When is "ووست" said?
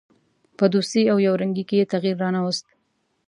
2.41-2.65